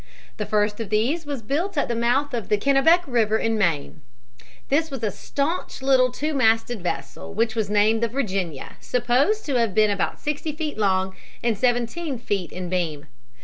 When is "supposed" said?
8.79-9.45